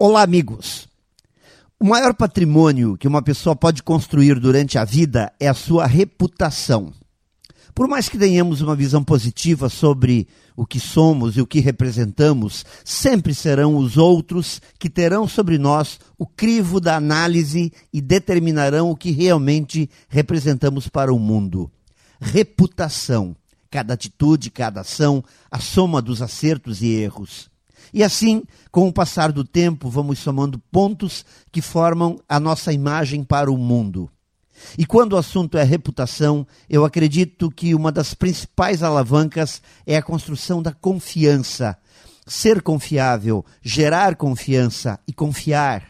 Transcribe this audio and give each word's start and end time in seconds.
Olá, 0.00 0.22
amigos. 0.22 0.86
O 1.76 1.84
maior 1.84 2.14
patrimônio 2.14 2.96
que 2.96 3.08
uma 3.08 3.20
pessoa 3.20 3.56
pode 3.56 3.82
construir 3.82 4.38
durante 4.38 4.78
a 4.78 4.84
vida 4.84 5.32
é 5.40 5.48
a 5.48 5.54
sua 5.54 5.86
reputação. 5.86 6.92
Por 7.74 7.88
mais 7.88 8.08
que 8.08 8.16
tenhamos 8.16 8.60
uma 8.60 8.76
visão 8.76 9.02
positiva 9.02 9.68
sobre 9.68 10.28
o 10.54 10.64
que 10.64 10.78
somos 10.78 11.36
e 11.36 11.40
o 11.40 11.46
que 11.48 11.58
representamos, 11.58 12.64
sempre 12.84 13.34
serão 13.34 13.76
os 13.76 13.96
outros 13.96 14.62
que 14.78 14.88
terão 14.88 15.26
sobre 15.26 15.58
nós 15.58 15.98
o 16.16 16.24
crivo 16.24 16.78
da 16.78 16.94
análise 16.94 17.72
e 17.92 18.00
determinarão 18.00 18.92
o 18.92 18.96
que 18.96 19.10
realmente 19.10 19.90
representamos 20.08 20.86
para 20.86 21.12
o 21.12 21.18
mundo. 21.18 21.68
Reputação. 22.20 23.34
Cada 23.68 23.94
atitude, 23.94 24.48
cada 24.48 24.82
ação, 24.82 25.24
a 25.50 25.58
soma 25.58 26.00
dos 26.00 26.22
acertos 26.22 26.82
e 26.82 26.86
erros. 26.86 27.50
E 27.92 28.02
assim, 28.02 28.42
com 28.70 28.88
o 28.88 28.92
passar 28.92 29.32
do 29.32 29.44
tempo, 29.44 29.88
vamos 29.88 30.18
somando 30.18 30.58
pontos 30.70 31.24
que 31.50 31.60
formam 31.60 32.18
a 32.28 32.38
nossa 32.38 32.72
imagem 32.72 33.24
para 33.24 33.50
o 33.50 33.56
mundo. 33.56 34.10
E 34.76 34.84
quando 34.84 35.12
o 35.12 35.16
assunto 35.16 35.56
é 35.56 35.62
reputação, 35.62 36.46
eu 36.68 36.84
acredito 36.84 37.50
que 37.50 37.74
uma 37.74 37.92
das 37.92 38.14
principais 38.14 38.82
alavancas 38.82 39.62
é 39.86 39.96
a 39.96 40.02
construção 40.02 40.62
da 40.62 40.72
confiança. 40.72 41.76
Ser 42.26 42.60
confiável, 42.60 43.44
gerar 43.62 44.16
confiança 44.16 44.98
e 45.06 45.12
confiar. 45.12 45.88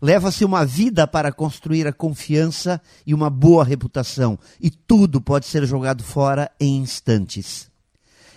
Leva-se 0.00 0.44
uma 0.44 0.64
vida 0.64 1.06
para 1.06 1.30
construir 1.30 1.86
a 1.86 1.92
confiança 1.92 2.80
e 3.06 3.14
uma 3.14 3.30
boa 3.30 3.62
reputação, 3.62 4.36
e 4.60 4.68
tudo 4.68 5.20
pode 5.20 5.46
ser 5.46 5.64
jogado 5.64 6.02
fora 6.02 6.50
em 6.58 6.78
instantes 6.78 7.70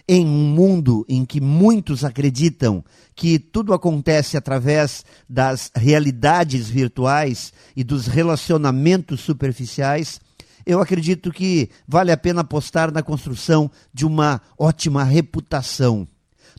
em 0.07 0.25
um 0.25 0.53
mundo 0.53 0.74
que 1.35 1.41
muitos 1.41 2.05
acreditam 2.05 2.81
que 3.13 3.37
tudo 3.37 3.73
acontece 3.73 4.37
através 4.37 5.03
das 5.27 5.69
realidades 5.75 6.69
virtuais 6.69 7.51
e 7.75 7.83
dos 7.83 8.07
relacionamentos 8.07 9.19
superficiais, 9.19 10.21
eu 10.65 10.79
acredito 10.79 11.33
que 11.33 11.69
vale 11.85 12.09
a 12.13 12.15
pena 12.15 12.39
apostar 12.39 12.89
na 12.89 13.03
construção 13.03 13.69
de 13.93 14.05
uma 14.05 14.41
ótima 14.57 15.03
reputação, 15.03 16.07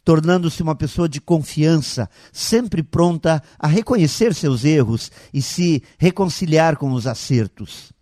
tornando-se 0.05 0.63
uma 0.63 0.75
pessoa 0.75 1.09
de 1.09 1.23
confiança, 1.23 2.07
sempre 2.31 2.83
pronta 2.83 3.43
a 3.59 3.67
reconhecer 3.67 4.35
seus 4.35 4.63
erros 4.63 5.11
e 5.33 5.41
se 5.41 5.83
reconciliar 5.97 6.77
com 6.77 6.93
os 6.93 7.07
acertos 7.07 7.97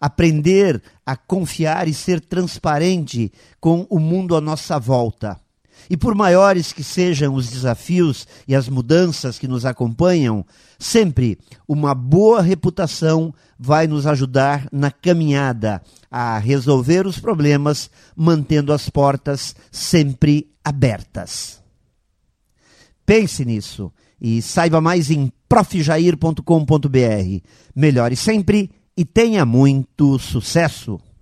aprender 0.00 0.80
a 1.04 1.14
confiar 1.14 1.86
e 1.86 1.92
ser 1.92 2.22
transparente 2.22 3.30
com 3.60 3.86
o 3.90 3.98
mundo 3.98 4.34
à 4.34 4.40
nossa 4.40 4.78
volta. 4.78 5.38
E 5.88 5.96
por 5.96 6.14
maiores 6.14 6.72
que 6.72 6.84
sejam 6.84 7.34
os 7.34 7.48
desafios 7.48 8.26
e 8.46 8.54
as 8.54 8.68
mudanças 8.68 9.38
que 9.38 9.48
nos 9.48 9.64
acompanham, 9.64 10.44
sempre 10.78 11.38
uma 11.66 11.94
boa 11.94 12.42
reputação 12.42 13.34
vai 13.58 13.86
nos 13.86 14.06
ajudar 14.06 14.68
na 14.72 14.90
caminhada 14.90 15.82
a 16.10 16.38
resolver 16.38 17.06
os 17.06 17.18
problemas, 17.18 17.90
mantendo 18.16 18.72
as 18.72 18.88
portas 18.90 19.54
sempre 19.70 20.50
abertas. 20.64 21.60
Pense 23.04 23.44
nisso 23.44 23.92
e 24.20 24.42
saiba 24.42 24.80
mais 24.80 25.10
em 25.10 25.32
profjair.com.br. 25.48 27.40
Melhore 27.74 28.16
sempre 28.16 28.70
e 28.96 29.04
tenha 29.04 29.44
muito 29.44 30.18
sucesso! 30.18 31.00